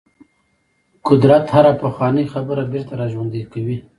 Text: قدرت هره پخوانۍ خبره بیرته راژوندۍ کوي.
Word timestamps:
قدرت 1.05 1.45
هره 1.55 1.73
پخوانۍ 1.81 2.25
خبره 2.33 2.63
بیرته 2.71 2.93
راژوندۍ 3.01 3.43
کوي. 3.53 3.77